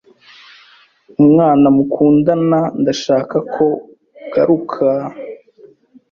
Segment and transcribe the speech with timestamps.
[1.21, 3.65] Umwana Mukundana Ndashaka ko
[4.21, 4.85] Ugaruka